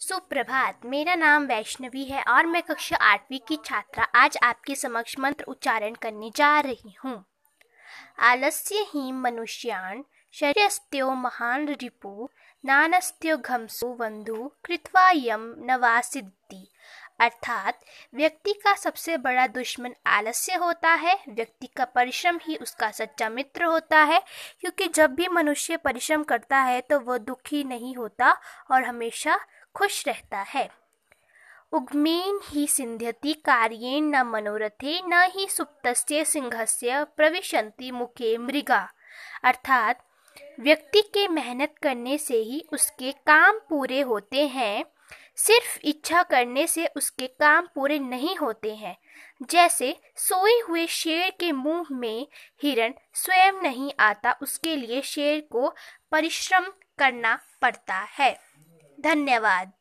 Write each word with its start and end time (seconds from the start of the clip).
सुप्रभात, 0.00 0.80
मेरा 0.84 1.14
नाम 1.14 1.46
वैष्णवी 1.46 2.04
है 2.04 2.22
और 2.22 2.46
मैं 2.46 2.62
कक्षा 2.62 2.96
आठवीं 2.96 3.38
की 3.48 3.58
छात्रा 3.64 4.04
आज 4.04 4.38
आपके 4.42 4.74
समक्ष 4.74 5.18
मंत्र 5.18 5.44
उच्चारण 5.44 5.94
करने 5.94 6.32
जा 6.36 6.60
रही 6.60 6.94
हूँ। 7.04 7.24
आलस्य 8.18 8.74
ही 8.74 9.12
मनुष्यान 9.12 10.04
शर्यस्त्यो 10.32 11.10
महान 11.10 11.68
रिपु, 11.68 12.28
नानस्त्यो 12.64 13.36
घमसु 13.36 13.94
बंधु 13.94 14.50
कृत्वा 14.64 15.10
यम 15.14 15.54
नवासिद्धि। 15.58 16.70
अर्थात, 17.20 17.80
व्यक्ति 18.14 18.52
का 18.52 18.74
सबसे 18.74 19.16
बड़ा 19.16 19.46
दुश्मन 19.46 19.94
आलस्य 20.06 20.54
होता 20.54 20.90
है, 20.90 21.18
व्यक्ति 21.28 21.66
का 21.66 21.84
परिश्रम 21.84 22.38
ही 22.42 22.56
उसका 22.56 22.90
सच्चा 22.90 23.28
मित्र 23.28 23.64
होता 23.64 23.98
है, 23.98 24.22
क्योंकि 24.60 24.88
जब 24.88 25.14
भी 25.14 25.28
मनुष्य 25.28 25.76
परिश्रम 25.76 26.22
करता 26.22 26.58
है 26.58 26.80
तो 26.80 27.00
वह 27.00 27.18
दुखी 27.18 27.64
नहीं 27.64 27.96
होता 27.96 28.40
और 28.70 28.84
हमेशा 28.84 29.40
खुश 29.74 30.06
रहता 30.06 30.40
है। 30.40 30.70
उग्मेन 31.72 32.40
ही 32.48 32.66
सिंध्यति 32.66 33.32
कार्येन 33.32 34.16
न 34.16 34.22
मनोरथे, 34.22 35.02
न 35.06 35.12
ही 35.12 35.48
सुप्त 35.48 35.56
सुप्तस्य 35.56 36.24
सिंहस्य 36.24 37.04
प्रविशंति 37.04 37.90
मुखे 37.90 38.38
मृगा। 38.38 38.92
अर्थात, 39.44 40.08
व्यक्ति 40.60 41.02
के 41.02 41.28
मेहनत 41.28 41.74
करने 41.82 42.18
से 42.18 42.34
ही 42.34 42.68
उसके 42.72 43.12
काम 43.12 43.58
पूरे 43.58 44.00
होते 44.00 44.46
हैं, 44.46 44.84
सिर्फ़ 45.36 45.78
इच्छा 45.84 46.22
करने 46.22 46.66
से 46.66 46.86
उसके 46.86 47.26
काम 47.26 47.68
पूरे 47.74 47.98
नहीं 47.98 48.36
होते 48.36 48.74
हैं। 48.74 48.98
जैसे 49.42 50.00
सोए 50.16 50.60
हुए 50.68 50.86
शेर 50.86 51.30
के 51.30 51.52
मुँह 51.52 51.86
में 51.92 52.28
हिरण 52.62 52.92
स्वयं 53.14 53.52
नहीं 53.52 53.92
आता, 54.00 54.38
उसके 54.42 54.76
लिए 54.76 55.02
शेर 55.02 55.48
को 55.52 55.74
परिश्रम 56.12 56.64
करना 56.98 57.38
पड़ता 57.62 57.94
है। 57.94 58.54
धन्यवाद। 59.04 59.72